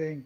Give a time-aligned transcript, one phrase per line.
[0.00, 0.24] thing.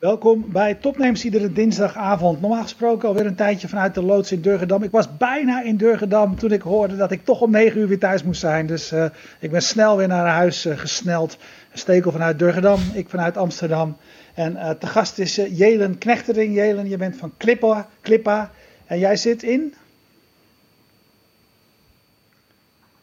[0.00, 2.40] Welkom bij Topnames iedere dinsdagavond.
[2.40, 4.82] Normaal gesproken alweer een tijdje vanuit de loods in Durgedam.
[4.82, 7.98] Ik was bijna in Durgedam toen ik hoorde dat ik toch om 9 uur weer
[7.98, 8.66] thuis moest zijn.
[8.66, 9.04] Dus uh,
[9.40, 11.36] ik ben snel weer naar huis uh, gesneld.
[11.72, 13.96] Stekel vanuit Durgedam, ik vanuit Amsterdam.
[14.34, 16.54] En uh, te gast is Jelen Knechtering.
[16.54, 18.50] Jelen, je bent van Klippa, Klippa
[18.86, 19.74] en jij zit in?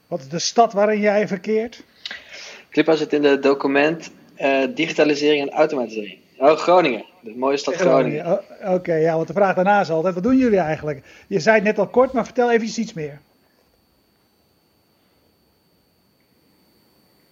[0.08, 1.84] Wat is de stad waarin jij verkeert?
[2.70, 4.12] Klippa zit in de document
[4.76, 6.26] digitalisering en automatisering.
[6.38, 7.06] Oh, Groningen.
[7.20, 8.26] De mooie stad Groningen.
[8.26, 11.06] Oh, Oké, okay, ja, want de vraag daarna is altijd, wat doen jullie eigenlijk?
[11.28, 13.20] Je zei het net al kort, maar vertel even iets meer.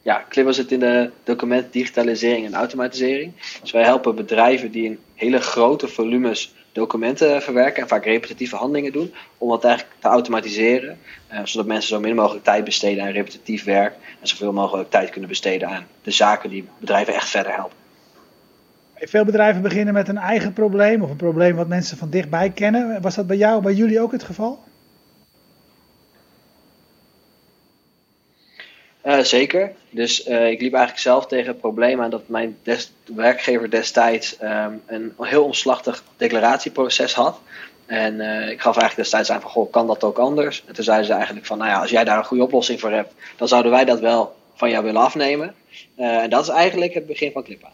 [0.02, 3.34] Ja, Clipper zit in de document digitalisering en automatisering.
[3.62, 8.92] Dus wij helpen bedrijven die in hele grote volumes documenten verwerken en vaak repetitieve handelingen
[8.92, 13.12] doen, om dat eigenlijk te automatiseren, eh, zodat mensen zo min mogelijk tijd besteden aan
[13.12, 17.54] repetitief werk en zoveel mogelijk tijd kunnen besteden aan de zaken die bedrijven echt verder
[17.54, 17.85] helpen.
[19.10, 23.02] Veel bedrijven beginnen met een eigen probleem of een probleem wat mensen van dichtbij kennen.
[23.02, 24.64] Was dat bij jou, bij jullie ook het geval?
[29.06, 29.72] Uh, zeker.
[29.90, 32.58] Dus uh, ik liep eigenlijk zelf tegen het probleem aan dat mijn
[33.16, 37.40] werkgever destijds um, een heel omslachtig declaratieproces had.
[37.86, 40.64] En uh, ik gaf eigenlijk destijds aan van, goh, kan dat ook anders?
[40.68, 42.92] En toen zeiden ze eigenlijk van, nou ja, als jij daar een goede oplossing voor
[42.92, 45.56] hebt, dan zouden wij dat wel van jou willen afnemen.
[45.96, 47.72] en dat is eigenlijk het begin van Clipa.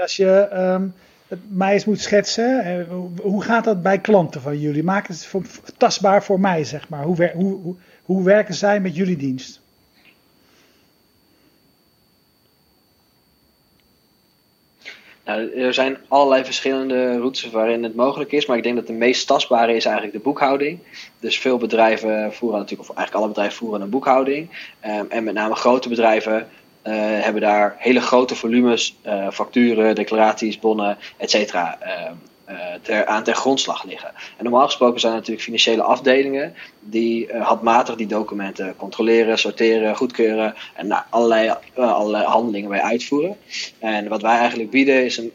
[0.00, 0.94] Als je um,
[1.28, 2.86] het mij eens moet schetsen,
[3.22, 4.82] hoe gaat dat bij klanten van jullie?
[4.82, 5.28] Maak het
[5.76, 7.02] tastbaar voor mij, zeg maar.
[7.02, 9.60] Hoe, hoe, hoe, werken zij met jullie dienst?
[15.24, 18.92] Nou, er zijn allerlei verschillende routes waarin het mogelijk is, maar ik denk dat de
[18.92, 20.78] meest tastbare is eigenlijk de boekhouding.
[21.20, 24.50] Dus veel bedrijven voeren natuurlijk, of eigenlijk alle bedrijven voeren een boekhouding.
[24.86, 26.48] Um, en met name grote bedrijven
[26.84, 32.10] uh, hebben daar hele grote volumes uh, facturen, declaraties, bonnen, et cetera, uh,
[32.82, 34.08] ter, aan ter grondslag liggen.
[34.36, 40.54] En normaal gesproken zijn er natuurlijk financiële afdelingen die handmatig die documenten controleren, sorteren, goedkeuren
[40.74, 43.36] en nou, allerlei, allerlei handelingen bij uitvoeren.
[43.78, 45.32] En wat wij eigenlijk bieden is een,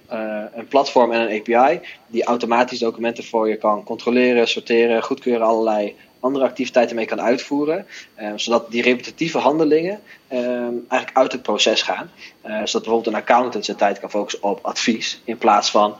[0.53, 5.95] een platform en een API die automatisch documenten voor je kan controleren, sorteren, goedkeuren, allerlei
[6.25, 7.85] andere activiteiten mee kan uitvoeren.
[8.19, 9.99] Uh, zodat die repetitieve handelingen
[10.31, 12.11] uh, eigenlijk uit het proces gaan.
[12.45, 15.21] Uh, zodat bijvoorbeeld een accountant zijn tijd kan focussen op advies.
[15.23, 15.95] In plaats van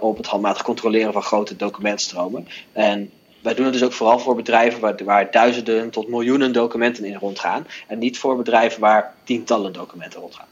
[0.00, 2.48] op het handmatig controleren van grote documentstromen.
[2.72, 3.10] En
[3.42, 7.14] wij doen het dus ook vooral voor bedrijven waar, waar, duizenden tot miljoenen documenten in
[7.14, 7.66] rondgaan.
[7.86, 10.46] En niet voor bedrijven waar tientallen documenten rondgaan.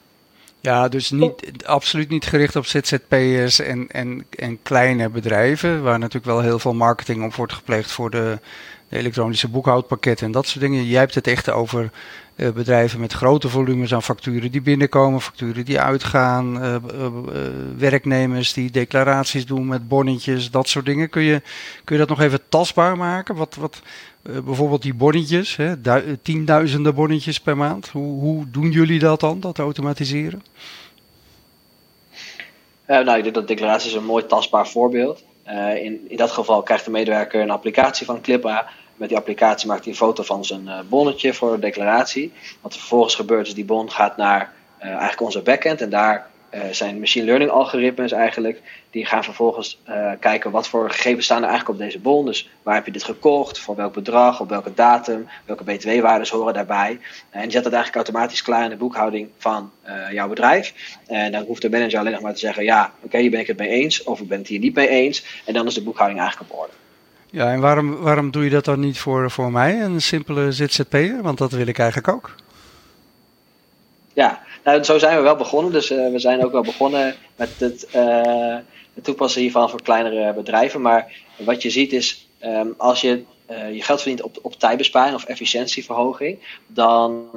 [0.64, 6.24] Ja, dus niet, absoluut niet gericht op ZZP'ers en, en, en kleine bedrijven, waar natuurlijk
[6.24, 8.38] wel heel veel marketing op wordt gepleegd voor de,
[8.88, 10.84] de elektronische boekhoudpakketten en dat soort dingen.
[10.84, 11.90] Jij hebt het echt over
[12.36, 17.06] uh, bedrijven met grote volumes aan facturen die binnenkomen, facturen die uitgaan, uh, uh,
[17.76, 21.08] werknemers die declaraties doen met bonnetjes, dat soort dingen.
[21.08, 21.42] Kun je,
[21.84, 23.34] kun je dat nog even tastbaar maken?
[23.34, 23.82] Wat, wat,
[24.44, 25.74] bijvoorbeeld die bonnetjes, hè,
[26.22, 27.88] tienduizenden bonnetjes per maand.
[27.88, 30.42] Hoe, hoe doen jullie dat dan, dat automatiseren?
[32.86, 35.24] nou, ik denk dat declaraties een mooi tastbaar voorbeeld.
[35.82, 39.84] in, in dat geval krijgt de medewerker een applicatie van Clippa met die applicatie maakt
[39.84, 42.32] hij een foto van zijn bonnetje voor de declaratie.
[42.60, 45.80] Wat er vervolgens gebeurt is die bon gaat naar eigenlijk onze backend.
[45.80, 46.30] En daar
[46.70, 48.60] zijn machine learning algoritmes eigenlijk.
[48.90, 49.80] Die gaan vervolgens
[50.20, 52.26] kijken wat voor gegevens staan er eigenlijk op deze bon.
[52.26, 56.54] Dus waar heb je dit gekocht, voor welk bedrag, op welke datum, welke btw-waardes horen
[56.54, 57.00] daarbij.
[57.30, 59.70] en die zet dat eigenlijk automatisch klaar in de boekhouding van
[60.12, 60.74] jouw bedrijf.
[61.06, 63.40] En dan hoeft de manager alleen nog maar te zeggen, ja, oké, okay, hier ben
[63.40, 64.02] ik het mee eens.
[64.02, 65.42] Of ik ben het hier niet mee eens.
[65.44, 66.72] En dan is de boekhouding eigenlijk op orde.
[67.30, 71.22] Ja, en waarom, waarom doe je dat dan niet voor, voor mij, een simpele ZZP'er?
[71.22, 72.34] Want dat wil ik eigenlijk ook.
[74.12, 75.72] Ja, nou, zo zijn we wel begonnen.
[75.72, 78.56] Dus uh, we zijn ook wel begonnen met het, uh,
[78.94, 80.80] het toepassen hiervan voor kleinere bedrijven.
[80.80, 85.14] Maar wat je ziet is, um, als je uh, je geld verdient op, op tijdbesparing
[85.14, 87.30] of efficiëntieverhoging, dan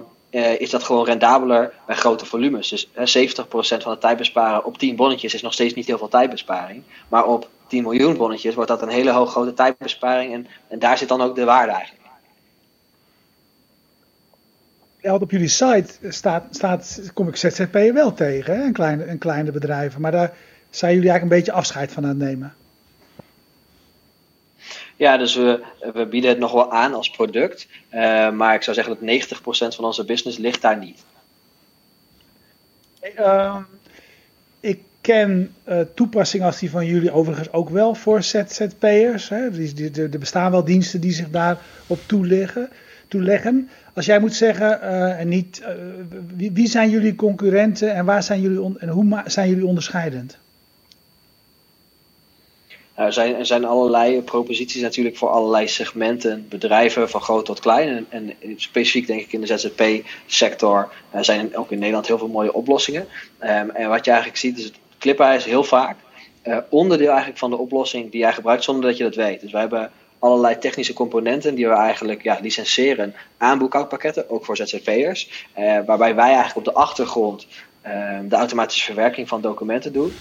[0.57, 2.69] is dat gewoon rendabeler bij grote volumes.
[2.69, 2.89] Dus 70%
[3.43, 6.83] van de tijd besparen op 10 bonnetjes is nog steeds niet heel veel tijdbesparing.
[7.07, 10.33] Maar op 10 miljoen bonnetjes, wordt dat een hele hoog grote tijdbesparing.
[10.33, 11.97] En, en daar zit dan ook de waarde eigenlijk.
[14.96, 18.63] Ja, want op jullie site staat, staat kom ik ZZP'er wel tegen, hè?
[18.63, 20.01] Een, kleine, een kleine bedrijven.
[20.01, 20.33] Maar daar
[20.69, 22.53] zijn jullie eigenlijk een beetje afscheid van aan het nemen.
[24.95, 25.63] Ja, dus we,
[25.93, 27.67] we bieden het nog wel aan als product.
[27.93, 31.03] Uh, maar ik zou zeggen dat 90% van onze business ligt daar niet.
[33.19, 33.57] Uh,
[34.59, 39.29] ik ken uh, toepassingen als die van jullie overigens ook wel voor ZZP'ers.
[39.29, 42.69] Er bestaan wel diensten die zich daarop toeleggen.
[43.07, 43.69] Toeleggen.
[43.93, 45.61] Als jij moet zeggen, uh, en niet,
[46.35, 50.37] wie, wie, zijn jullie concurrenten en, waar zijn jullie en hoe zijn jullie onderscheidend?
[52.95, 57.59] Nou, er, zijn, er zijn allerlei proposities natuurlijk voor allerlei segmenten, bedrijven van groot tot
[57.59, 58.05] klein.
[58.09, 62.53] En, specifiek denk ik in de ZZP-sector uh, zijn ook in Nederland heel veel mooie
[62.53, 63.07] oplossingen.
[63.41, 65.97] Um, en wat je eigenlijk ziet is het Clipper is heel vaak
[66.69, 69.41] onderdeel eigenlijk van de oplossing die jij gebruikt zonder dat je dat weet.
[69.41, 74.57] Dus wij hebben allerlei technische componenten die we eigenlijk ja, licenseren aan boekhoudpakketten, ook voor
[74.57, 75.45] ZZP'ers.
[75.57, 77.47] Uh, waarbij wij eigenlijk op de achtergrond
[77.85, 80.13] uh, de automatische verwerking van documenten doen.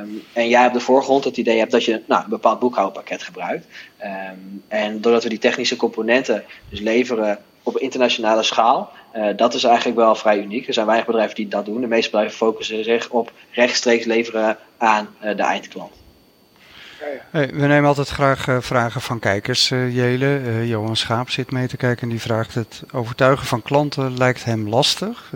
[0.00, 3.22] Um, en jij op de voorgrond het idee hebt dat je nou, een bepaald boekhoudpakket
[3.22, 3.66] gebruikt.
[4.02, 9.64] Um, en doordat we die technische componenten dus leveren op internationale schaal, uh, dat is
[9.64, 10.66] eigenlijk wel vrij uniek.
[10.66, 11.80] Er zijn weinig bedrijven die dat doen.
[11.80, 15.92] De meeste bedrijven focussen zich op rechtstreeks leveren aan uh, de eindklant.
[17.30, 20.66] Hey, we nemen altijd graag uh, vragen van kijkers, Jelen.
[20.66, 24.68] Johan Schaap zit mee te kijken en die vraagt het overtuigen van klanten lijkt hem
[24.68, 25.32] lastig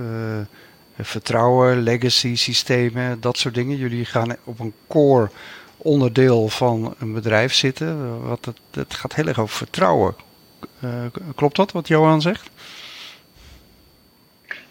[0.98, 3.76] vertrouwen, legacy systemen, dat soort dingen.
[3.76, 5.30] Jullie gaan op een core
[5.76, 8.22] onderdeel van een bedrijf zitten.
[8.28, 10.14] Wat het, het gaat heel erg over vertrouwen.
[10.84, 10.90] Uh,
[11.34, 12.50] klopt dat wat Johan zegt?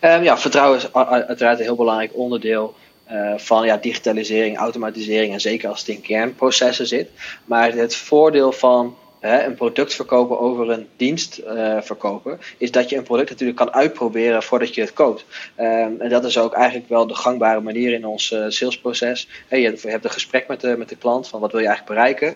[0.01, 2.75] Um, ja, vertrouwen is uiteraard een heel belangrijk onderdeel
[3.12, 7.10] uh, van ja, digitalisering, automatisering en zeker als het in kernprocessen zit.
[7.46, 12.90] Maar het voordeel van hè, een product verkopen over een dienst uh, verkopen, is dat
[12.90, 15.26] je een product natuurlijk kan uitproberen voordat je het koopt.
[15.60, 19.28] Um, en dat is ook eigenlijk wel de gangbare manier in ons uh, salesproces.
[19.50, 22.36] Je hebt een gesprek met de, met de klant van wat wil je eigenlijk bereiken.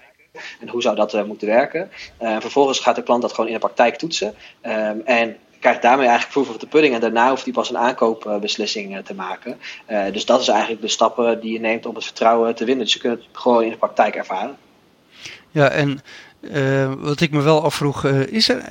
[0.60, 1.92] En hoe zou dat moeten werken?
[2.22, 4.36] Uh, vervolgens gaat de klant dat gewoon in de praktijk toetsen.
[4.64, 6.94] Um, en krijgt daarmee eigenlijk proof of the pudding.
[6.94, 9.60] En daarna hoeft hij pas een aankoopbeslissing te maken.
[9.90, 12.84] Uh, dus dat is eigenlijk de stappen die je neemt om het vertrouwen te winnen.
[12.84, 14.56] Dus je kunt het gewoon in de praktijk ervaren.
[15.52, 16.00] Ja, en
[16.42, 18.62] uh, wat ik me wel afvroeg, is er,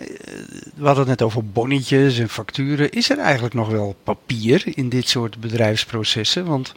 [0.74, 2.90] we hadden het net over bonnetjes en facturen.
[2.90, 6.44] Is er eigenlijk nog wel papier in dit soort bedrijfsprocessen?
[6.46, 6.74] Want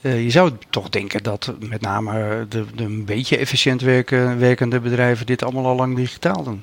[0.00, 5.26] je zou toch denken dat met name de, de een beetje efficiënt werken, werkende bedrijven
[5.26, 6.62] dit allemaal al lang digitaal doen.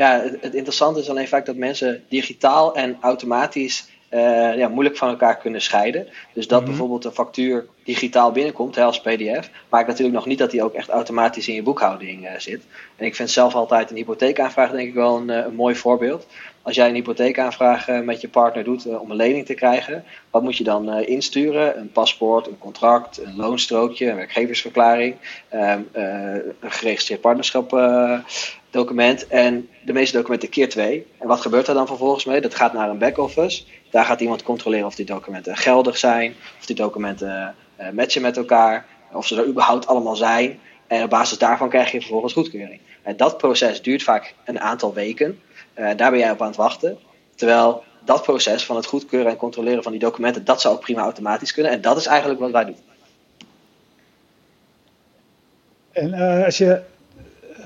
[0.00, 4.96] Ja, het, het interessante is alleen vaak dat mensen digitaal en automatisch uh, ja, moeilijk
[4.96, 6.06] van elkaar kunnen scheiden.
[6.32, 6.64] Dus dat mm-hmm.
[6.64, 10.74] bijvoorbeeld een factuur digitaal binnenkomt hè, als PDF, maakt natuurlijk nog niet dat die ook
[10.74, 12.62] echt automatisch in je boekhouding uh, zit.
[12.96, 16.26] En ik vind zelf altijd een hypotheekaanvraag denk ik wel een, een mooi voorbeeld.
[16.62, 20.42] Als jij een hypotheekaanvraag uh, met je partner doet om een lening te krijgen, wat
[20.42, 21.78] moet je dan insturen?
[21.78, 25.16] Een paspoort, een contract, een loonstrookje, een werkgeversverklaring,
[25.54, 27.72] um, een geregistreerd partnerschap
[28.70, 31.06] document en de meeste documenten keer twee.
[31.18, 32.40] En wat gebeurt er dan vervolgens mee?
[32.40, 33.62] Dat gaat naar een back-office.
[33.90, 38.36] Daar gaat iemand controleren of die documenten geldig zijn, of die documenten uh, matchen met
[38.36, 40.60] elkaar, of ze er überhaupt allemaal zijn.
[40.86, 42.80] En op basis daarvan krijg je vervolgens goedkeuring.
[43.02, 45.40] En dat proces duurt vaak een aantal weken.
[45.74, 46.98] Uh, daar ben jij op aan het wachten.
[47.34, 51.02] Terwijl dat proces van het goedkeuren en controleren van die documenten, dat zou ook prima
[51.02, 51.72] automatisch kunnen.
[51.72, 52.76] En dat is eigenlijk wat wij doen.
[55.92, 56.82] En uh, als je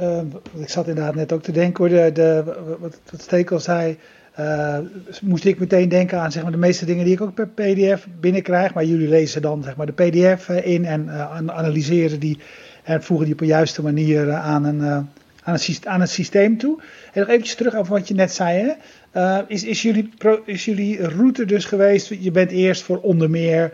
[0.00, 0.18] uh,
[0.62, 2.42] ik zat inderdaad net ook te denken hoor, de, de,
[2.78, 3.98] wat, wat Stekel zei,
[4.40, 4.78] uh,
[5.22, 8.06] moest ik meteen denken aan zeg maar, de meeste dingen die ik ook per PDF
[8.20, 8.74] binnenkrijg.
[8.74, 12.38] Maar jullie lezen dan zeg maar, de PDF in en uh, analyseren die
[12.82, 15.06] en voegen die op een juiste manier aan, een,
[15.42, 16.80] aan, aan systeem toe.
[17.12, 18.76] En nog eventjes terug over wat je net zei.
[19.12, 19.42] Hè?
[19.46, 20.10] is, is, jullie,
[20.44, 23.72] is jullie route dus geweest, je bent eerst voor onder meer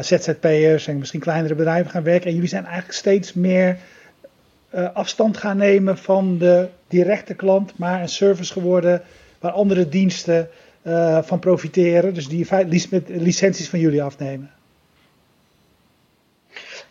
[0.00, 2.26] ZZP'ers en misschien kleinere bedrijven gaan werken.
[2.26, 3.76] En jullie zijn eigenlijk steeds meer
[4.74, 9.02] uh, afstand gaan nemen van de directe klant, maar een service geworden
[9.38, 10.48] waar andere diensten
[10.82, 12.14] uh, van profiteren.
[12.14, 12.46] Dus die
[12.90, 14.50] met licenties van jullie afnemen.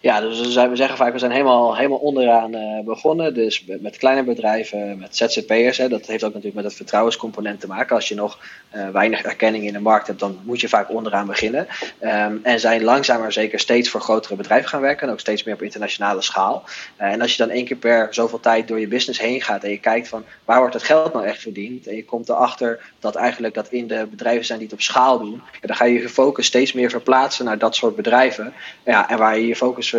[0.05, 3.33] Ja, dus we zeggen vaak, we zijn helemaal, helemaal onderaan uh, begonnen.
[3.33, 5.77] Dus met, kleine bedrijven, met ZZP'ers.
[5.77, 7.95] Dat heeft ook natuurlijk met het vertrouwenscomponent te maken.
[7.95, 8.39] Als je nog
[8.75, 11.67] uh, weinig erkenning in de markt hebt, dan moet je vaak onderaan beginnen.
[12.01, 15.07] Um, en zijn langzaam maar zeker steeds voor grotere bedrijven gaan werken.
[15.07, 16.63] En ook steeds meer op internationale schaal.
[17.01, 19.63] Uh, en als je dan één keer per zoveel tijd door je business heen gaat
[19.63, 21.87] en je kijkt van waar wordt het geld nou echt verdiend.
[21.87, 25.19] En je komt erachter dat eigenlijk dat in de bedrijven zijn die het op schaal
[25.19, 25.41] doen.
[25.61, 28.53] dan ga je je focus steeds meer verplaatsen naar dat soort bedrijven.
[28.83, 29.93] Ja, en waar je je focus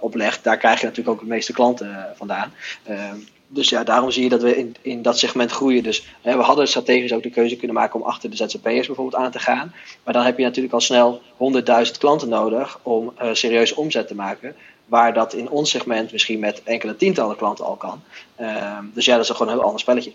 [0.00, 2.52] oplegt, daar krijg je natuurlijk ook de meeste klanten uh, vandaan.
[2.84, 3.16] Ehm,
[3.46, 5.82] dus ja, daarom zie je dat we in, in dat segment groeien.
[5.82, 9.30] Dus we hadden strategisch ook de keuze kunnen maken om achter de ZZP'ers bijvoorbeeld aan
[9.30, 9.74] te gaan.
[10.04, 14.56] Maar dan heb je natuurlijk al snel 100.000 klanten nodig om serieuze omzet te maken.
[14.86, 18.02] waar dat in ons segment misschien met enkele tientallen klanten al kan.
[18.36, 20.12] Ehm, dus ja, dat is gewoon een heel ander spelletje.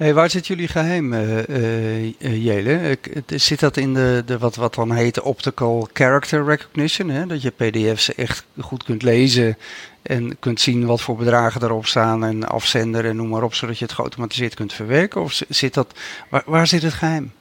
[0.00, 2.98] Hey, waar zit jullie geheim, uh, Jele?
[3.26, 7.08] Zit dat in de, de wat, wat dan heet optical character recognition?
[7.08, 7.26] Hè?
[7.26, 9.58] Dat je pdf's echt goed kunt lezen
[10.02, 13.78] en kunt zien wat voor bedragen erop staan en afzender en noem maar op, zodat
[13.78, 15.20] je het geautomatiseerd kunt verwerken?
[15.20, 15.94] Of zit dat,
[16.44, 17.32] waar zit het geheim?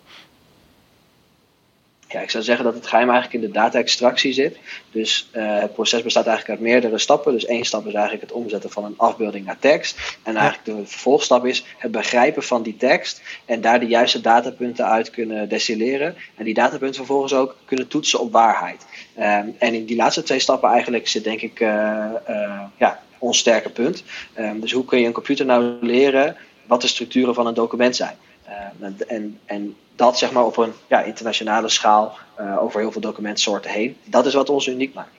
[2.12, 4.58] Ja, ik zou zeggen dat het geheim eigenlijk in de data-extractie zit.
[4.92, 7.34] Dus uh, het proces bestaat eigenlijk uit meerdere stappen.
[7.34, 10.18] Dus één stap is eigenlijk het omzetten van een afbeelding naar tekst.
[10.24, 13.22] En eigenlijk de vervolgstap is het begrijpen van die tekst.
[13.46, 16.16] En daar de juiste datapunten uit kunnen destilleren.
[16.36, 18.86] En die datapunten vervolgens ook kunnen toetsen op waarheid.
[19.18, 23.38] Um, en in die laatste twee stappen eigenlijk zit denk ik uh, uh, ja, ons
[23.38, 24.04] sterke punt.
[24.40, 26.36] Um, dus hoe kun je een computer nou leren
[26.66, 28.16] wat de structuren van een document zijn?
[28.48, 33.02] Uh, en, en dat zeg maar op een ja, internationale schaal uh, over heel veel
[33.02, 33.98] documentsoorten heen.
[34.04, 35.19] Dat is wat ons uniek maakt.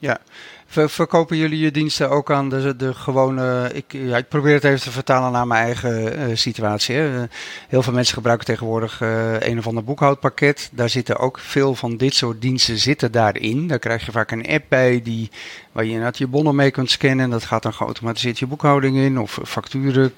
[0.00, 0.18] Ja,
[0.66, 3.70] verkopen jullie je diensten ook aan de, de gewone.
[3.72, 6.94] Ik, probeer het even te vertalen naar mijn eigen uh, situatie.
[6.96, 7.24] Hè.
[7.68, 10.70] Heel veel mensen gebruiken tegenwoordig uh, een of ander boekhoudpakket.
[10.72, 13.66] Daar zitten ook veel van dit soort diensten zitten daarin.
[13.66, 15.30] Daar krijg je vaak een app bij die,
[15.72, 17.24] waar je inderdaad je bonnen mee kunt scannen.
[17.24, 19.18] En dat gaat dan geautomatiseerd je boekhouding in.
[19.20, 20.12] Of facturen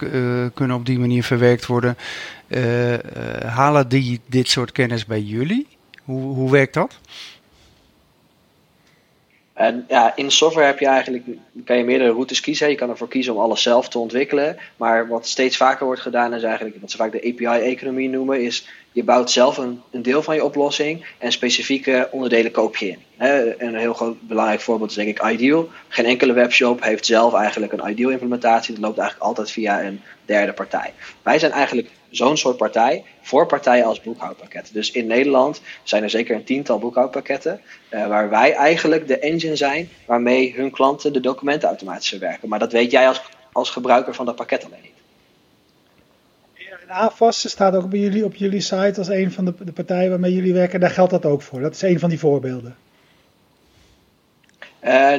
[0.55, 1.97] kunnen op die manier verwerkt worden.
[3.47, 5.67] halen die dit soort kennis bij jullie?
[6.05, 6.99] Hoe, hoe werkt dat?
[9.61, 11.25] En ja, in software heb je eigenlijk,
[11.65, 12.69] kan je meerdere routes kiezen.
[12.69, 14.57] Je kan ervoor kiezen om alles zelf te ontwikkelen.
[14.77, 18.69] Maar wat steeds vaker wordt gedaan, is eigenlijk wat ze vaak de API-economie noemen, is
[18.93, 22.99] je bouwt zelf een, een, deel van je oplossing en specifieke onderdelen koop je in.
[23.59, 25.69] een heel groot belangrijk voorbeeld is denk ik Ideal.
[25.89, 28.75] Geen enkele webshop heeft zelf eigenlijk een Ideal implementatie.
[28.75, 30.93] Dat loopt eigenlijk altijd via een derde partij.
[31.23, 34.75] Wij zijn eigenlijk zo'n soort partij voor partijen als boekhoudpakketten.
[34.75, 39.57] Dus in Nederland zijn er zeker een tiental boekhoudpakketten uh, waar wij eigenlijk de engine
[39.57, 42.49] zijn waarmee hun klanten de documenten automatisch verwerken.
[42.49, 44.91] Maar dat weet jij als, als gebruiker van dat pakket alleen niet.
[46.91, 50.11] En AFAS staat ook bij jullie op jullie site als een van de, de partijen
[50.11, 50.81] waarmee jullie werken.
[50.81, 51.61] Daar geldt dat ook voor.
[51.61, 52.77] Dat is een van die voorbeelden.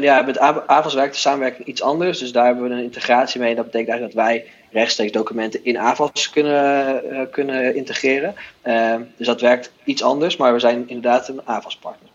[0.01, 2.19] Ja, met AVAS werkt de samenwerking iets anders.
[2.19, 3.55] Dus daar hebben we een integratie mee.
[3.55, 8.35] Dat betekent eigenlijk dat wij rechtstreeks documenten in AVAS kunnen, uh, kunnen integreren.
[8.63, 12.09] Uh, dus dat werkt iets anders, maar we zijn inderdaad een AVAS-partner.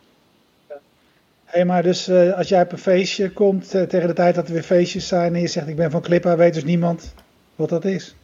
[1.45, 4.63] Hey, maar dus als jij op een feestje komt tegen de tijd dat er weer
[4.63, 7.15] feestjes zijn en je zegt ik ben van Clippa, weet dus niemand
[7.55, 8.15] wat dat is?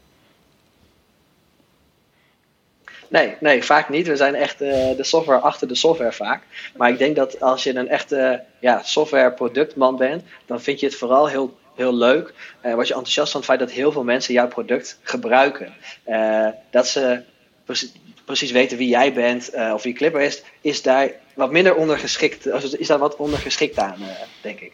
[3.13, 4.07] Nee, nee, vaak niet.
[4.07, 6.43] We zijn echt uh, de software achter de software vaak.
[6.77, 10.87] Maar ik denk dat als je een echte ja, software productman bent, dan vind je
[10.87, 12.35] het vooral heel, heel leuk.
[12.65, 15.75] Uh, word je enthousiast van het feit dat heel veel mensen jouw product gebruiken.
[16.07, 17.23] Uh, dat ze
[17.65, 17.93] precies,
[18.25, 22.47] precies weten wie jij bent of wie Clipper is, is daar wat minder ondergeschikt,
[22.79, 23.97] is daar wat ondergeschikt aan,
[24.43, 24.73] denk ik.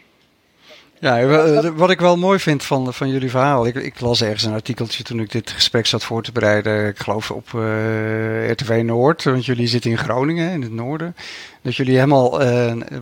[1.01, 3.67] Ja, eh, wat ik wel mooi vind van, van jullie verhaal.
[3.67, 6.89] Ik, ik, las ergens een artikeltje toen ik dit gesprek zat voor te bereiden.
[6.89, 11.17] Ik geloof op eh, RTV Noord, want jullie zitten in Groningen, in het noorden.
[11.63, 12.31] Dat jullie helemaal,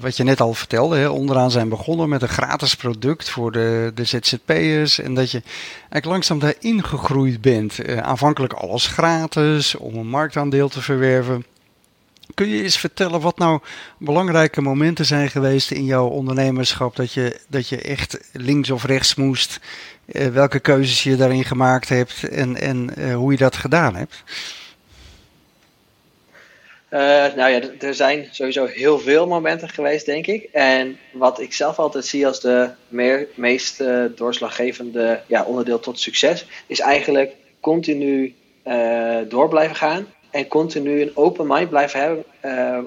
[0.00, 3.92] wat je net al vertelde, hè, onderaan zijn begonnen met een gratis product voor de,
[3.94, 5.00] de ZZP'ers.
[5.00, 5.42] En dat je
[5.78, 7.88] eigenlijk langzaam daarin gegroeid bent.
[7.88, 11.44] Uh, aanvankelijk alles gratis om een marktaandeel te verwerven.
[12.36, 13.60] Kun je eens vertellen wat nou
[13.98, 16.96] belangrijke momenten zijn geweest in jouw ondernemerschap?
[16.96, 19.60] Dat je, dat je echt links of rechts moest,
[20.06, 24.22] eh, welke keuzes je daarin gemaakt hebt en, en eh, hoe je dat gedaan hebt?
[26.90, 27.00] Uh,
[27.36, 30.48] nou ja, er zijn sowieso heel veel momenten geweest, denk ik.
[30.52, 33.82] En wat ik zelf altijd zie als de meer, meest
[34.16, 38.34] doorslaggevende ja, onderdeel tot succes, is eigenlijk continu
[39.28, 42.24] door blijven gaan en continu een open mind blijven hebben.
[42.44, 42.78] Uh,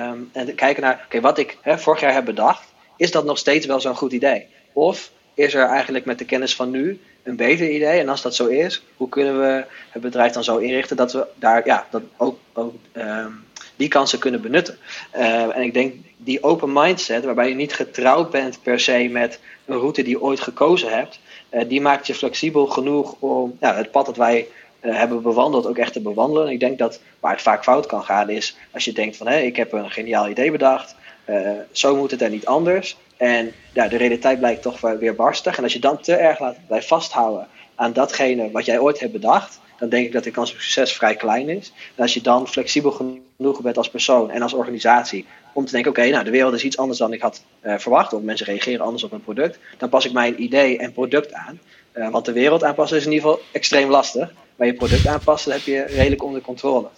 [0.00, 3.38] um, en kijken naar, oké, wat ik hè, vorig jaar heb bedacht, is dat nog
[3.38, 4.46] steeds wel zo'n goed idee?
[4.72, 8.00] Of is er eigenlijk met de kennis van nu een beter idee?
[8.00, 11.26] En als dat zo is, hoe kunnen we het bedrijf dan zo inrichten dat we
[11.34, 13.44] daar ja, dat ook, ook um,
[13.76, 14.78] die kansen kunnen benutten?
[15.16, 19.40] Uh, en ik denk die open mindset, waarbij je niet getrouwd bent per se met
[19.64, 21.18] een route die je ooit gekozen hebt,
[21.50, 24.46] uh, die maakt je flexibel genoeg om ja, het pad dat wij
[24.92, 26.46] hebben bewandeld ook echt te bewandelen.
[26.46, 29.26] En ik denk dat waar het vaak fout kan gaan is als je denkt van
[29.26, 30.94] hé, ik heb een geniaal idee bedacht,
[31.30, 32.96] uh, zo moet het er niet anders.
[33.16, 35.56] En ja, de realiteit blijkt toch weer barstig.
[35.56, 39.12] En als je dan te erg laat blijft vasthouden aan datgene wat jij ooit hebt
[39.12, 41.72] bedacht, dan denk ik dat de kans op succes vrij klein is.
[41.94, 45.90] En als je dan flexibel genoeg bent als persoon en als organisatie om te denken,
[45.90, 48.84] oké, nou de wereld is iets anders dan ik had uh, verwacht, of mensen reageren
[48.84, 51.60] anders op een product, dan pas ik mijn idee en product aan.
[51.94, 54.32] Uh, want de wereld aanpassen is in ieder geval extreem lastig.
[54.56, 56.88] Maar je product aanpassen heb je redelijk onder controle.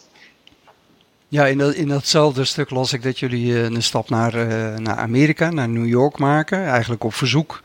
[1.28, 4.32] Ja, in, dat, in datzelfde stuk las ik dat jullie een stap naar,
[4.80, 6.66] naar Amerika, naar New York maken.
[6.66, 7.60] Eigenlijk op verzoek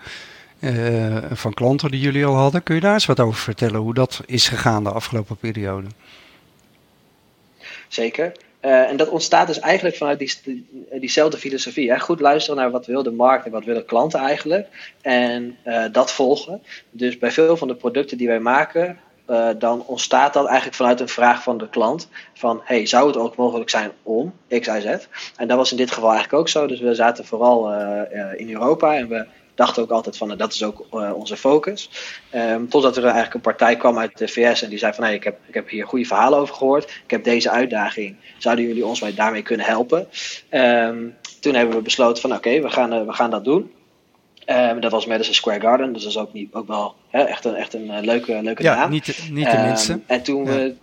[1.32, 2.64] van klanten die jullie al hadden.
[2.64, 5.88] Kun je daar eens wat over vertellen, hoe dat is gegaan de afgelopen periode?
[7.88, 8.32] Zeker.
[8.62, 10.66] Uh, en dat ontstaat dus eigenlijk vanuit die,
[11.00, 11.92] diezelfde filosofie.
[11.92, 12.00] Hè?
[12.00, 14.68] Goed luisteren naar wat wil de markt en wat willen klanten eigenlijk.
[15.02, 16.62] En uh, dat volgen.
[16.92, 19.00] Dus bij veel van de producten die wij maken,
[19.30, 22.10] uh, dan ontstaat dat eigenlijk vanuit een vraag van de klant.
[22.34, 25.08] Van, hey, zou het ook mogelijk zijn om X, Y, Z?
[25.36, 26.68] En dat was in dit geval eigenlijk ook zo.
[26.68, 27.74] Dus we zaten vooral
[28.36, 29.26] in Europa en we
[29.62, 31.90] dachten ook altijd van nou, dat is ook uh, onze focus.
[32.36, 35.14] Um, totdat er eigenlijk een partij kwam uit de VS en die zei van hey,
[35.14, 36.84] ik, heb, ik heb hier goede verhalen over gehoord.
[36.84, 38.16] Ik heb deze uitdaging.
[38.38, 40.08] Zouden jullie ons daarmee kunnen helpen?
[40.52, 43.72] Um, toen hebben we besloten van oké, we, gaan, uh, we gaan dat doen.
[44.46, 47.56] Um, dat was Madison Square Garden, dus dat is ook, niet, ook wel echt een,
[47.56, 48.90] echt een leuke, leuke ja, naam.
[48.90, 50.00] Niet, niet de minste.
[50.06, 50.52] En toen ja.
[50.52, 50.76] we.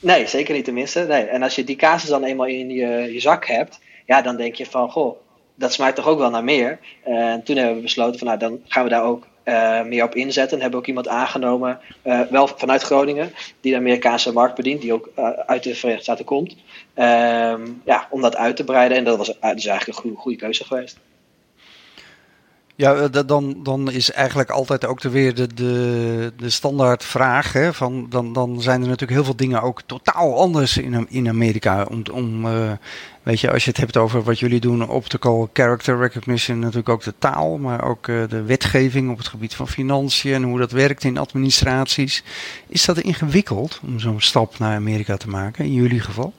[0.00, 1.00] Nee, zeker niet de minste.
[1.00, 1.24] Nee.
[1.24, 4.54] En als je die casus dan eenmaal in je, je zak hebt, ja, dan denk
[4.54, 5.16] je van goh,
[5.60, 6.78] dat smaakt toch ook wel naar meer.
[7.02, 10.14] En toen hebben we besloten van nou, dan gaan we daar ook uh, meer op
[10.14, 10.56] inzetten.
[10.56, 14.92] En hebben ook iemand aangenomen, uh, wel vanuit Groningen, die de Amerikaanse markt bedient, die
[14.92, 15.10] ook
[15.46, 16.50] uit de Verenigde Staten komt.
[16.50, 18.96] Um, ja, om dat uit te breiden.
[18.96, 20.98] En dat was dus eigenlijk een goede, goede keuze geweest.
[22.80, 27.52] Ja, dan, dan is eigenlijk altijd ook weer de, de, de standaard vraag.
[27.52, 31.28] Hè, van, dan, dan zijn er natuurlijk heel veel dingen ook totaal anders in, in
[31.28, 31.86] Amerika.
[31.90, 32.72] Om, om, uh,
[33.22, 37.02] weet je, als je het hebt over wat jullie doen, optical character recognition, natuurlijk ook
[37.02, 40.72] de taal, maar ook uh, de wetgeving op het gebied van financiën en hoe dat
[40.72, 42.24] werkt in administraties.
[42.66, 46.32] Is dat ingewikkeld om zo'n stap naar Amerika te maken, in jullie geval?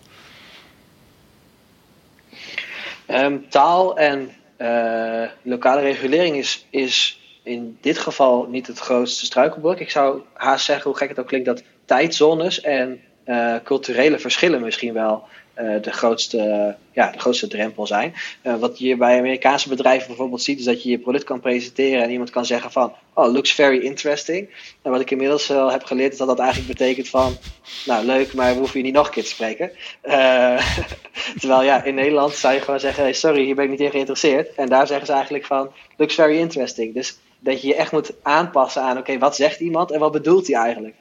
[3.08, 4.30] Um, taal en
[4.62, 9.80] uh, lokale regulering is, is in dit geval niet het grootste struikelblok.
[9.80, 14.62] Ik zou haast zeggen, hoe gek het ook klinkt, dat tijdzones en uh, culturele verschillen
[14.62, 15.24] misschien wel
[15.60, 18.14] uh, de, grootste, ja, de grootste drempel zijn.
[18.60, 22.12] Wat je bij Amerikaanse bedrijven bijvoorbeeld ziet, is dat je je product kan presenteren en
[22.12, 24.50] iemand kan zeggen van, oh, looks very interesting.
[24.82, 27.38] En wat ik inmiddels al heb geleerd, is dat dat eigenlijk betekent van,
[27.86, 29.72] nou leuk, maar we hoeven je niet nog een keer te spreken.
[31.40, 33.92] Terwijl ja, in Nederland zou je gewoon zeggen, hey, sorry, hier ben ik niet in
[33.92, 34.56] geïnteresseerd.
[34.56, 36.94] En daar zeggen ze eigenlijk van, looks very interesting.
[36.94, 40.12] Dus dat je je echt moet aanpassen aan, oké, okay, wat zegt iemand en wat
[40.12, 40.96] bedoelt hij eigenlijk?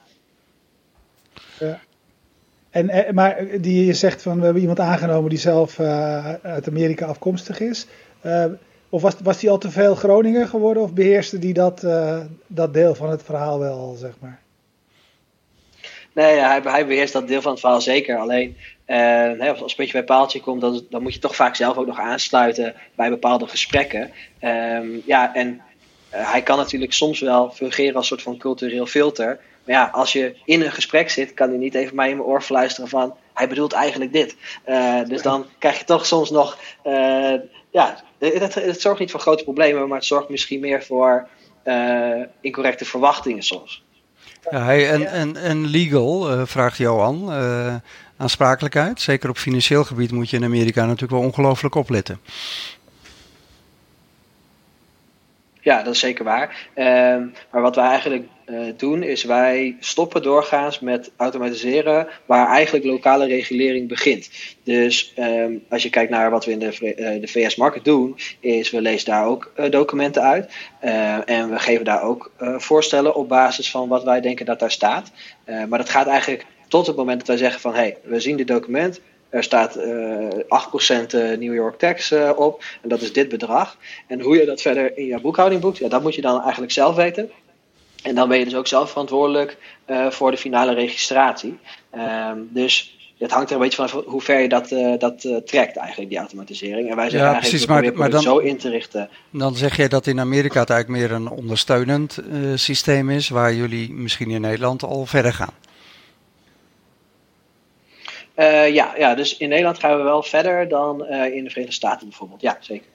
[1.58, 1.80] Ja.
[2.70, 7.06] En, maar die je zegt van we hebben iemand aangenomen die zelf uh, uit Amerika
[7.06, 7.86] afkomstig is.
[8.22, 8.44] Uh,
[8.88, 12.74] of was, was die al te veel Groninger geworden of beheerste die dat, uh, dat
[12.74, 14.40] deel van het verhaal wel, zeg maar?
[16.12, 18.18] Nee, hij, hij beheerst dat deel van het verhaal zeker.
[18.18, 18.56] Alleen
[18.90, 21.86] als het een beetje bij paaltje komt, dan, dan moet je toch vaak zelf ook
[21.86, 24.10] nog aansluiten bij bepaalde gesprekken.
[24.42, 25.62] Um, ja, en
[26.10, 29.40] hij kan natuurlijk soms wel fungeren als een soort van cultureel filter.
[29.64, 32.28] Maar ja, als je in een gesprek zit, kan hij niet even mij in mijn
[32.28, 34.36] oor fluisteren van hij bedoelt eigenlijk dit.
[34.66, 36.58] Uh, dus dan krijg je toch soms nog.
[36.84, 37.34] Uh,
[37.70, 41.28] ja, het, het, zorgt niet voor grote problemen, maar het zorgt misschien meer voor
[42.40, 43.84] incorrecte verwachtingen soms.
[44.50, 47.32] Ja, en, en, en legal, vraagt Johan.
[48.16, 49.00] aansprakelijkheid.
[49.00, 52.20] Zeker op financieel gebied moet je in Amerika natuurlijk wel ongelooflijk opletten.
[55.62, 56.68] Ja, dat is zeker waar.
[56.76, 56.84] Uh,
[57.50, 63.26] maar wat wij eigenlijk uh, doen, is wij stoppen doorgaans met automatiseren waar eigenlijk lokale
[63.26, 64.30] regulering begint.
[64.64, 68.16] Dus um, als je kijkt naar wat we in de, uh, de VS market doen,
[68.40, 70.52] is we lezen daar ook uh, documenten uit.
[71.26, 75.12] en we geven daar ook voorstellen op basis van wat wij denken dat daar staat.
[75.68, 78.36] maar dat gaat eigenlijk tot het moment dat wij zeggen van hé, hey, we zien
[78.36, 82.64] dit document, er staat uh, 8% New York tax uh, op.
[82.82, 83.76] En dat is dit bedrag.
[84.06, 86.72] En hoe je dat verder in je boekhouding boekt, ja, dat moet je dan eigenlijk
[86.72, 87.30] zelf weten.
[88.02, 91.58] En dan ben je dus ook zelf verantwoordelijk uh, voor de finale registratie.
[91.94, 94.68] Um, dus het hangt er een beetje van hoe ver je dat,
[95.00, 96.90] dat trekt eigenlijk, die automatisering.
[96.90, 99.08] En wij zeggen ja, precies, maar, maar dan, zo in te richten.
[99.30, 102.18] Dan zeg je dat in Amerika het eigenlijk meer een ondersteunend
[102.54, 105.54] systeem is, waar jullie misschien in Nederland al verder gaan.
[108.40, 111.72] Uh, ja, ja, dus in Nederland gaan we wel verder dan uh, in de Verenigde
[111.72, 112.40] Staten bijvoorbeeld.
[112.40, 112.86] Ja, zeker.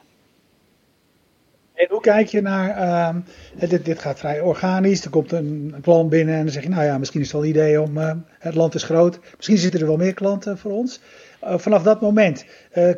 [1.73, 6.09] En hoe kijk je naar, uh, dit, dit gaat vrij organisch, er komt een, klant
[6.09, 7.97] binnen en dan zeg je, nou ja, misschien is het wel een idee om,
[8.39, 11.01] het land is groot, misschien zitten er wel meer klanten voor ons.
[11.41, 12.45] Vanaf dat moment,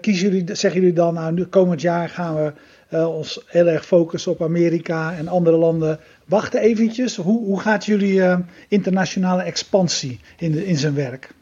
[0.01, 2.53] kiezen jullie, zeggen jullie dan, nou, nu, komend jaar gaan we
[3.07, 5.99] ons heel erg focussen op Amerika en andere landen.
[6.25, 11.36] Wacht eventjes, hoe, hoe gaat jullie internationale expansie in, in zijn werk?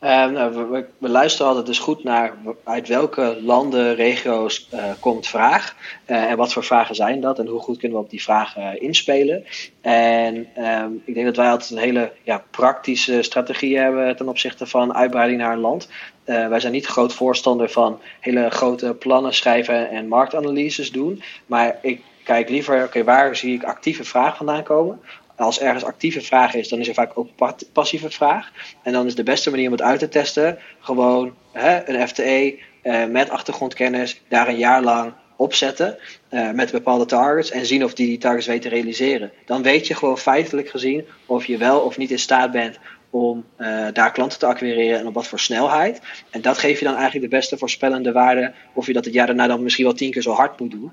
[0.00, 2.34] Ehm, nou, we, we, luisteren altijd dus goed naar
[2.64, 5.76] uit welke landen, regio's uh, komt vraag.
[6.06, 8.80] Uh, en wat voor vragen zijn dat en hoe goed kunnen we op die vragen
[8.80, 9.44] inspelen.
[9.80, 14.66] En um, ik denk dat wij altijd een hele ja, praktische strategie hebben ten opzichte
[14.66, 15.88] van uitbreiding naar een land.
[16.24, 21.22] Wij zijn niet groot voorstander van hele grote plannen schrijven en marktanalyses doen.
[21.46, 25.00] Maar ik kijk liever, oké, waar zie ik actieve vraag vandaan komen?
[25.40, 27.28] Als ergens actieve vraag is, dan is er vaak ook
[27.72, 28.50] passieve vraag.
[28.82, 32.58] En dan is de beste manier om het uit te testen gewoon hè, een FTE
[32.82, 35.98] uh, met achtergrondkennis daar een jaar lang opzetten
[36.30, 39.32] uh, met bepaalde targets en zien of die die targets weten te realiseren.
[39.44, 42.78] Dan weet je gewoon feitelijk gezien of je wel of niet in staat bent
[43.10, 46.00] om uh, daar klanten te acquireren en op wat voor snelheid.
[46.30, 49.26] En dat geeft je dan eigenlijk de beste voorspellende waarde of je dat het jaar
[49.26, 50.92] daarna dan misschien wel tien keer zo hard moet doen.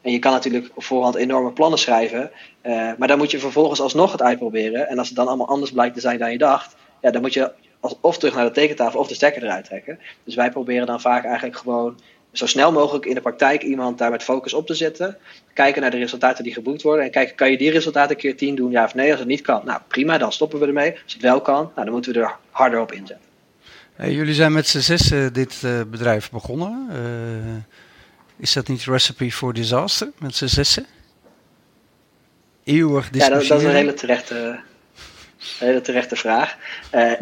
[0.00, 2.30] En je kan natuurlijk voorhand enorme plannen schrijven,
[2.62, 4.88] uh, maar dan moet je vervolgens alsnog het uitproberen.
[4.88, 7.34] En als het dan allemaal anders blijkt te zijn dan je dacht, ja, dan moet
[7.34, 7.52] je
[8.00, 9.98] of terug naar de tekentafel of de stekker eruit trekken.
[10.24, 12.00] Dus wij proberen dan vaak eigenlijk gewoon
[12.32, 15.16] zo snel mogelijk in de praktijk iemand daar met focus op te zetten.
[15.54, 17.04] Kijken naar de resultaten die geboekt worden.
[17.04, 19.10] En kijken, kan je die resultaten keer 10 doen, ja of nee?
[19.10, 20.92] Als het niet kan, nou prima, dan stoppen we ermee.
[21.04, 23.28] Als het wel kan, nou, dan moeten we er harder op inzetten.
[23.94, 26.88] Hey, jullie zijn met z'n zes uh, dit uh, bedrijf begonnen.
[28.40, 30.86] Is dat niet Recipe for Disaster met z'n zessen?
[32.64, 34.60] Eeuwig Ja, dat, dat, is een hele terechte,
[35.58, 36.56] hele terechte vraag.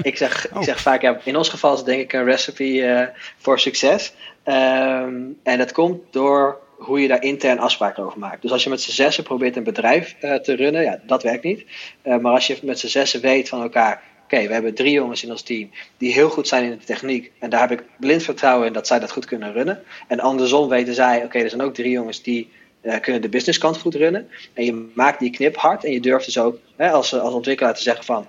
[0.02, 0.58] ik, zeg, oh.
[0.58, 4.12] ik zeg vaak, ja, in ons geval is het denk ik een recipe voor succes.
[4.44, 8.42] Um, en dat komt door hoe je daar intern afspraken over maakt.
[8.42, 11.44] Dus als je met z'n zessen probeert een bedrijf uh, te runnen, ja, dat werkt
[11.44, 11.64] niet.
[12.02, 15.30] Maar als je met z'n zessen weet van elkaar, oké, we hebben drie jongens in
[15.30, 17.32] ons team die heel goed zijn in de techniek.
[17.38, 19.82] En daar heb ik blind vertrouwen in dat zij dat goed kunnen runnen.
[20.08, 22.48] En andersom weten zij, oké, er zijn ook drie jongens die
[22.82, 24.28] uh, kunnen de businesskant goed runnen.
[24.52, 27.74] En je maakt die knip hard en je durft dus ook hè, als, als ontwikkelaar
[27.74, 28.26] te zeggen van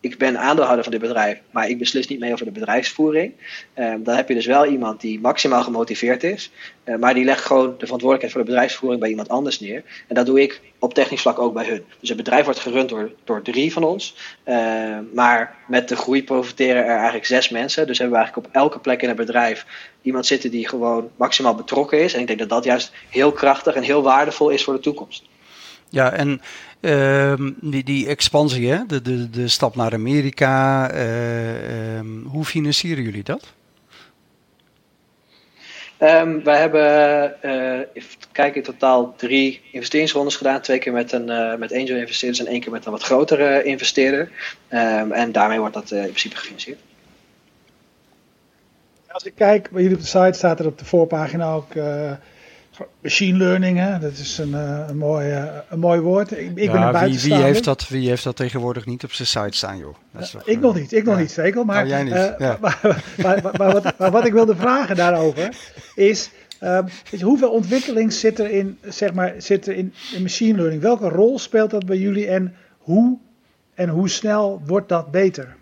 [0.00, 3.32] ik ben aandeelhouder van dit bedrijf, maar ik beslis niet mee over de bedrijfsvoering.
[3.78, 6.50] Um, dan heb je dus wel iemand die maximaal gemotiveerd is,
[6.84, 9.82] uh, maar die legt gewoon de verantwoordelijkheid voor de bedrijfsvoering bij iemand anders neer.
[10.08, 11.84] En dat doe ik op technisch vlak ook bij hun.
[12.00, 16.24] Dus het bedrijf wordt gerund door, door drie van ons, uh, maar met de groei
[16.24, 17.86] profiteren er eigenlijk zes mensen.
[17.86, 19.66] Dus hebben we eigenlijk op elke plek in het bedrijf
[20.02, 22.14] iemand zitten die gewoon maximaal betrokken is.
[22.14, 25.27] En ik denk dat dat juist heel krachtig en heel waardevol is voor de toekomst.
[25.90, 26.40] Ja, en
[26.80, 28.86] uh, die, die expansie, hè?
[28.86, 33.52] De, de, de stap naar Amerika, uh, um, hoe financieren jullie dat?
[36.02, 40.60] Um, wij hebben, uh, even kijken, in totaal drie investeringsrondes gedaan.
[40.60, 43.62] Twee keer met, een, uh, met angel investeerders en één keer met een wat grotere
[43.62, 44.30] investeerder.
[44.70, 46.78] Um, en daarmee wordt dat uh, in principe gefinancierd.
[49.08, 51.72] Als ik kijk, bij jullie op de site staat er op de voorpagina ook
[53.02, 53.98] Machine learning, hè?
[53.98, 56.30] dat is een, uh, een, mooi, uh, een mooi woord.
[56.30, 59.12] Ik, ik ja, ben een wie, wie, heeft dat, wie heeft dat tegenwoordig niet op
[59.12, 59.94] zijn site staan, joh?
[60.12, 61.64] Dat is toch, ik nog niet, ik nog niet, zeker.
[61.64, 62.12] Maar, jij niet.
[62.12, 62.58] Uh, ja.
[62.60, 65.56] maar, maar, maar, maar, wat, maar, wat, ik wilde vragen daarover
[65.94, 70.56] is, weet je, hoeveel ontwikkeling zit er, in, zeg maar, zit er in, in machine
[70.56, 70.82] learning?
[70.82, 73.18] Welke rol speelt dat bij jullie en hoe,
[73.74, 75.56] en hoe snel wordt dat beter?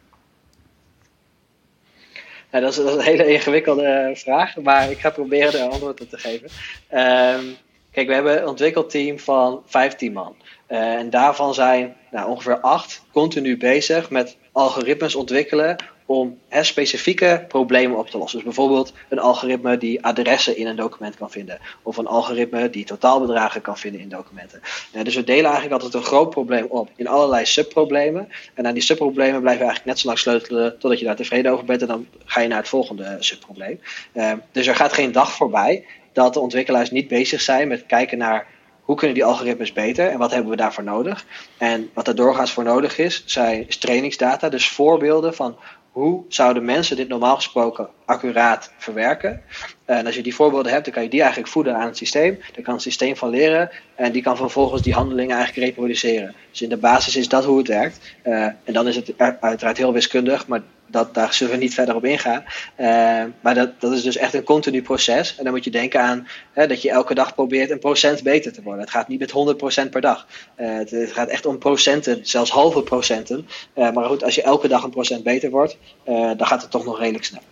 [2.52, 6.08] Ja, dat, is, een hele ingewikkelde eh, vraag, maar ik ga proberen er antwoord op
[6.08, 6.48] te geven.
[6.90, 7.56] Um,
[7.92, 10.36] kijk, we hebben een ontwikkelteam van 15 man.
[10.68, 15.76] Uh, en daarvan zijn nou, ongeveer acht continu bezig met algoritmes ontwikkelen
[16.06, 18.38] om specifieke problemen op te lossen.
[18.38, 21.58] Dus bijvoorbeeld een algoritme die adressen in een document kan vinden.
[21.82, 24.60] Of een algoritme die totaalbedragen kan vinden in documenten.
[24.94, 28.28] Uh, dus we delen eigenlijk altijd een groot probleem op in allerlei subproblemen.
[28.54, 31.52] En aan die subproblemen blijven we eigenlijk net zo lang sleutelen totdat je daar tevreden
[31.52, 31.82] over bent.
[31.82, 33.80] En dan ga je naar het volgende subprobleem.
[34.12, 38.18] Uh, dus er gaat geen dag voorbij dat de ontwikkelaars niet bezig zijn met kijken
[38.18, 38.46] naar
[38.86, 41.26] hoe kunnen die algoritmes beter en wat hebben we daarvoor nodig?
[41.58, 45.56] En wat er doorgaans voor nodig is, zijn trainingsdata, dus voorbeelden van
[45.96, 49.42] hoe zouden mensen dit normaal gesproken accuraat verwerken?
[49.84, 52.38] En als je die voorbeelden hebt, dan kan je die eigenlijk voeden aan het systeem.
[52.54, 56.34] Daar kan het systeem van leren en die kan vervolgens die handelingen eigenlijk reproduceren.
[56.50, 58.14] Dus in de basis is dat hoe het werkt.
[58.24, 61.94] Uh, en dan is het uiteraard heel wiskundig, maar dat, daar zullen we niet verder
[61.94, 62.44] op ingaan.
[62.76, 65.36] Uh, maar dat, dat is dus echt een continu proces.
[65.36, 68.52] En dan moet je denken aan hè, dat je elke dag probeert een procent beter
[68.52, 68.80] te worden.
[68.80, 70.26] Het gaat niet met 100% per dag.
[70.56, 73.48] Uh, het, gaat echt om procenten, zelfs halve procenten.
[73.74, 76.84] Uh, maar goed, als je elke dag een procent beter wordt, dan gaat het toch
[76.84, 77.42] nog redelijk snel.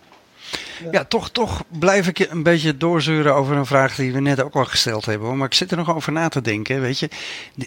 [0.91, 4.55] Ja, toch, toch blijf ik een beetje doorzeuren over een vraag die we net ook
[4.55, 5.37] al gesteld hebben.
[5.37, 6.81] Maar ik zit er nog over na te denken.
[6.81, 7.09] Weet je,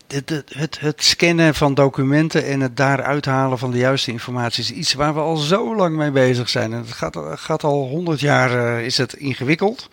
[0.07, 4.73] het, het, het scannen van documenten en het daaruit halen van de juiste informatie is
[4.73, 6.73] iets waar we al zo lang mee bezig zijn.
[6.73, 9.89] En het gaat, gaat al honderd jaar uh, is het ingewikkeld.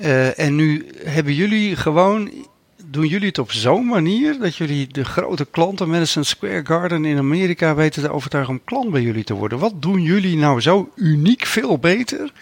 [0.00, 2.30] Uh, en nu hebben jullie gewoon
[2.92, 7.18] doen jullie het op zo'n manier dat jullie de grote klanten, Madison Square Garden in
[7.18, 9.58] Amerika, weten te overtuigen om klant bij jullie te worden?
[9.58, 12.32] Wat doen jullie nou zo uniek veel beter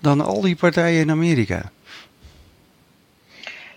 [0.00, 1.70] dan al die partijen in Amerika?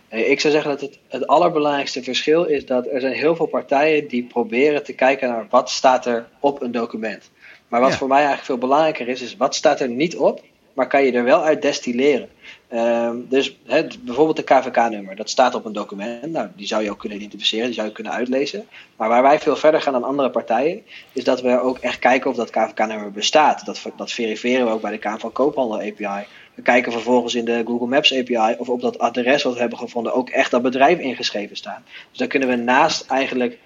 [0.10, 4.08] Ik zou zeggen dat het, het allerbelangrijkste verschil is dat er zijn heel veel partijen
[4.08, 7.30] die proberen te kijken naar wat staat er op een document.
[7.68, 10.44] Maar wat voor mij eigenlijk veel belangrijker is, is wat staat er niet op,
[10.78, 12.30] maar kan je er wel uit destilleren.
[12.74, 13.58] Um, dus
[14.00, 16.32] bijvoorbeeld de KVK-nummer, dat staat op een document.
[16.32, 18.68] Nou, die zou je ook kunnen identificeren, die zou je kunnen uitlezen.
[18.96, 20.82] Maar waar wij veel verder gaan dan andere partijen,
[21.14, 23.66] is dat we ook echt kijken of dat KVK-nummer bestaat.
[23.66, 26.28] Dat, dat verifiëren we ook bij de Kamer van Koophandel API.
[26.54, 29.78] We kijken vervolgens in de Google Maps API of op dat adres wat we hebben
[29.78, 31.82] gevonden ook echt dat bedrijf ingeschreven staat.
[32.10, 33.58] Dus dan kunnen we naast eigenlijk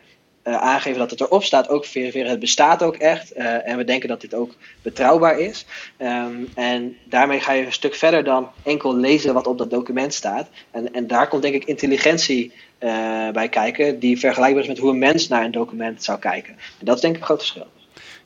[0.44, 3.38] uh, aangeven dat het erop staat, ook verifiëren het bestaat ook echt.
[3.38, 5.66] Uh, en we denken dat dit ook betrouwbaar is.
[5.98, 10.14] Um, en daarmee ga je een stuk verder dan enkel lezen wat op dat document
[10.14, 10.50] staat.
[10.72, 14.90] En, en daar komt denk ik intelligentie uh, bij kijken, die vergelijkbaar is met hoe
[14.90, 16.54] een mens naar een document zou kijken.
[16.54, 17.68] En dat is denk ik een groot verschil.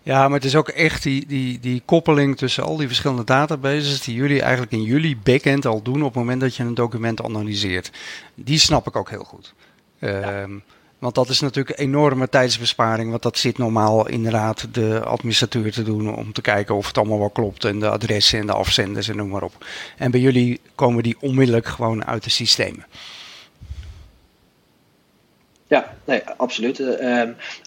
[0.01, 4.01] Ja, maar het is ook echt die, die, die koppeling tussen al die verschillende databases
[4.01, 7.23] die jullie eigenlijk in jullie backend al doen op het moment dat je een document
[7.23, 7.91] analyseert.
[8.35, 9.53] Die snap ik ook heel goed.
[9.99, 10.21] Ja.
[10.21, 10.51] Ehm,
[10.99, 13.09] want dat is natuurlijk een enorme tijdsbesparing.
[13.09, 17.19] Want dat zit normaal inderdaad de administrateur te doen om te kijken of het allemaal
[17.19, 17.63] wel klopt.
[17.63, 19.65] En de adressen en de afzenders en noem maar op.
[19.97, 22.85] En bij jullie komen die onmiddellijk gewoon uit de systemen.
[25.67, 26.79] Ja, nee, absoluut.
[26.79, 27.19] Uh,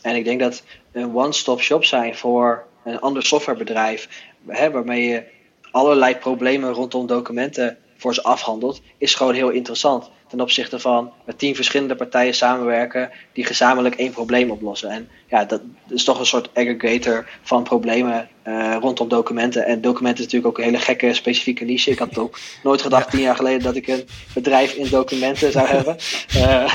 [0.02, 0.62] en ik denk dat
[0.92, 4.08] een one-stop shop zijn voor een ander softwarebedrijf,
[4.46, 5.22] hè, waarmee je
[5.70, 11.38] allerlei problemen rondom documenten voor ze afhandelt, is gewoon heel interessant ten opzichte van met
[11.38, 14.90] tien verschillende partijen samenwerken die gezamenlijk één probleem oplossen.
[14.90, 19.66] En ja, dat is toch een soort aggregator van problemen uh, rondom documenten.
[19.66, 21.90] En documenten is natuurlijk ook een hele gekke specifieke niche.
[21.90, 25.66] Ik had ook nooit gedacht tien jaar geleden dat ik een bedrijf in documenten zou
[25.66, 25.96] hebben.
[26.36, 26.42] Uh,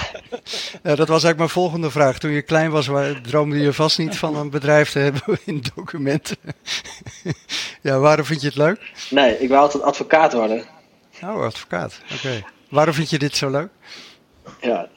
[0.83, 2.17] ja, dat was eigenlijk mijn volgende vraag.
[2.17, 2.89] Toen je klein was,
[3.23, 6.37] droomde je vast niet van een bedrijf te hebben in documenten.
[7.81, 8.91] ja, waarom vind je het leuk?
[9.09, 10.63] Nee, ik wil altijd advocaat worden.
[11.23, 11.99] Oh, advocaat.
[12.13, 12.43] Oké.
[12.73, 13.69] Waarom vind je dit zo leuk?
[14.61, 14.89] Ja,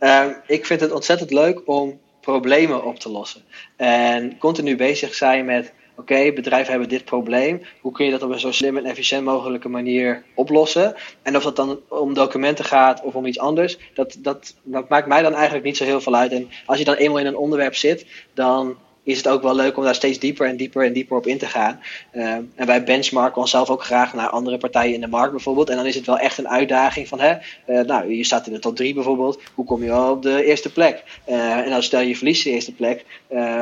[0.00, 3.42] uh, ik vind het ontzettend leuk om problemen op te lossen.
[3.76, 7.62] En continu bezig zijn met: oké, bedrijven hebben dit probleem.
[7.80, 10.94] Hoe kun je dat op een zo slim en efficiënt mogelijke manier oplossen?
[11.22, 15.06] En of dat dan om documenten gaat of om iets anders, dat, dat, dat maakt
[15.06, 16.32] mij dan eigenlijk niet zo heel veel uit.
[16.32, 19.76] En als je dan eenmaal in een onderwerp zit, dan is het ook wel leuk
[19.76, 21.80] om daar steeds dieper en dieper en dieper op in te gaan.
[22.12, 25.70] Uh, en wij benchmarken onszelf ook graag naar andere partijen in de markt bijvoorbeeld.
[25.70, 27.34] En dan is het wel echt een uitdaging van, hè,
[27.66, 29.40] uh, nou, je staat in de top 3 bijvoorbeeld.
[29.54, 31.02] Hoe kom je op de eerste plek?
[31.28, 33.04] Uh, en dan stel je verliest de eerste plek.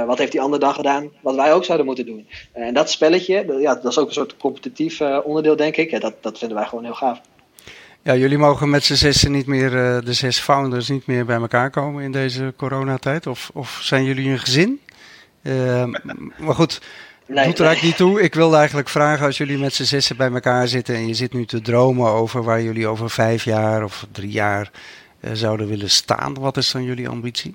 [0.06, 2.26] wat heeft die ander dan gedaan wat wij ook zouden moeten doen?
[2.52, 6.00] en dat spelletje, ja, dat is ook een soort competitief onderdeel, denk ik.
[6.00, 7.20] Dat, dat vinden wij gewoon heel gaaf.
[8.02, 9.70] Ja, jullie mogen met z'n zessen niet meer,
[10.04, 13.26] de zes founders niet meer bij elkaar komen in deze coronatijd.
[13.26, 14.80] Of, of zijn jullie een gezin?
[15.42, 15.84] Uh,
[16.38, 16.80] maar goed,
[17.26, 18.22] nee, doet er eigenlijk niet toe.
[18.22, 21.32] Ik wilde eigenlijk vragen, als jullie met z'n zessen bij elkaar zitten en je zit
[21.32, 24.70] nu te dromen over waar jullie over vijf jaar of drie jaar
[25.20, 27.54] uh, zouden willen staan, wat is dan jullie ambitie?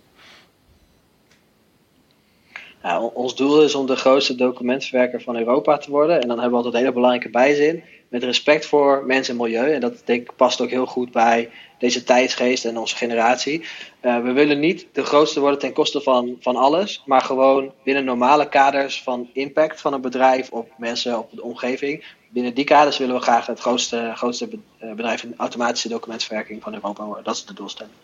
[2.84, 6.22] Nou, ons doel is om de grootste documentverwerker van Europa te worden.
[6.22, 7.84] En dan hebben we altijd een hele belangrijke bijzin.
[8.10, 9.74] Met respect voor mens en milieu.
[9.74, 13.64] En dat denk ik past ook heel goed bij deze tijdsgeest en onze generatie.
[14.02, 18.06] Uh, we willen niet de grootste worden ten koste van, van alles, maar gewoon binnen
[18.06, 22.04] normale kaders van impact van een bedrijf op mensen, op de omgeving.
[22.30, 26.74] Binnen die kaders willen we graag het grootste, grootste eh, bedrijf in automatische documentverwerking van
[26.74, 27.24] Europa worden.
[27.24, 27.96] Dat is de doelstelling.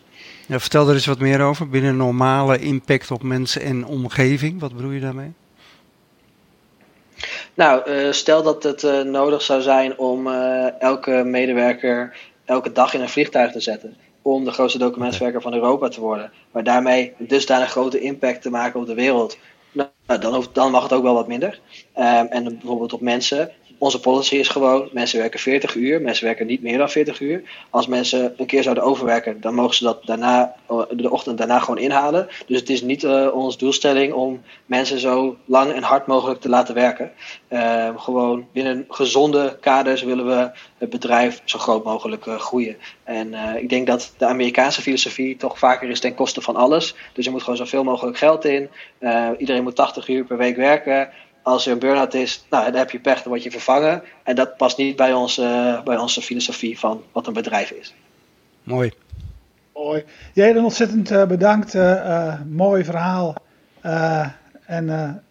[0.46, 1.68] Ja, vertel er eens wat meer over.
[1.68, 5.32] Binnen normale impact op mensen en omgeving, wat bedoel je daarmee?
[7.54, 12.94] Nou, uh, stel dat het uh, nodig zou zijn om uh, elke medewerker elke dag
[12.94, 13.96] in een vliegtuig te zetten.
[14.22, 16.32] Om de grootste documentverwerker van Europa te worden.
[16.50, 19.38] Maar daarmee dusdanig grote impact te maken op de wereld.
[19.72, 19.88] Nou,
[20.20, 21.60] dan, dan mag het ook wel wat minder.
[21.96, 23.50] Um, en bijvoorbeeld op mensen
[23.84, 27.42] onze policy is gewoon, mensen werken 40 uur, mensen werken niet meer dan 40 uur.
[27.70, 31.58] Als mensen een keer zouden overwerken, dan mogen ze dat daarna, eh, de ochtend daarna
[31.58, 32.28] gewoon inhalen.
[32.46, 36.48] Dus het is niet uh, onze doelstelling om mensen zo lang en hard mogelijk te
[36.48, 37.12] laten werken.
[37.48, 42.76] Uh, gewoon binnen gezonde kaders willen we het bedrijf zo groot mogelijk uh, groeien.
[43.04, 46.94] En ik denk dat de Amerikaanse filosofie toch vaker is ten koste van alles.
[47.12, 48.68] Dus er moet gewoon zoveel mogelijk geld in.
[49.38, 51.08] iedereen moet 80 uur per week werken
[51.44, 54.02] als er een burn-out is, nou, dan heb je pech, dan word je vervangen.
[54.22, 57.94] En dat past niet bij onze, bij onze filosofie van wat een bedrijf is.
[58.62, 58.92] Mooi.
[59.74, 60.04] Mooi.
[60.32, 61.74] Jij dan ontzettend uh, bedankt.
[61.74, 63.34] Uh, uh, mooi verhaal.
[64.66, 65.22] en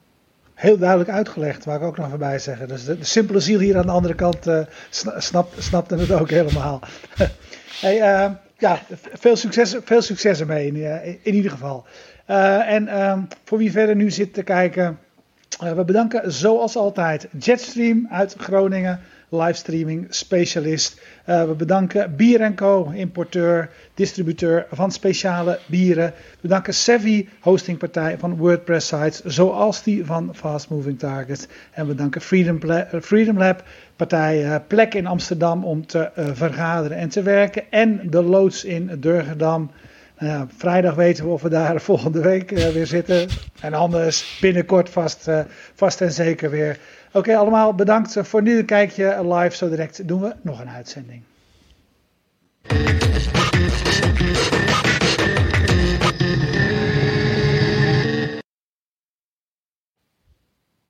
[0.53, 2.67] heel duidelijk uitgelegd, waar ik ook nog voorbij zeggen.
[2.67, 4.47] Dus de, de, simpele ziel hier aan de andere kant
[5.17, 6.79] snap, snapte het ook helemaal.
[7.81, 7.95] hey,
[8.57, 8.79] ja,
[9.13, 10.75] veel succes, veel succes ermee in,
[11.23, 11.85] in ieder geval.
[12.25, 14.99] en ehm, voor wie verder nu zit te kijken,
[15.57, 18.99] we bedanken zoals altijd Jetstream uit Groningen
[19.33, 21.01] livestreaming specialist.
[21.29, 26.13] Uh, we bedanken Bier Co, importeur, distributeur van speciale bieren.
[26.15, 31.47] We bedanken Savvy, hostingpartij van WordPress sites, zoals die van Fast Moving Targets.
[31.71, 32.59] En we bedanken Freedom,
[33.01, 33.63] Freedom Lab,
[33.95, 37.63] partij plek in Amsterdam om te vergaderen en te werken.
[37.69, 39.71] En de loods in Durgedam.
[40.19, 43.27] Nou ja, vrijdag weten we of we daar volgende week weer zitten.
[43.61, 45.29] En anders binnenkort vast,
[45.75, 46.79] vast en zeker weer.
[47.11, 49.55] Oké, allemaal bedankt voor nu een kijkje live.
[49.55, 51.21] Zo direct doen we nog een uitzending.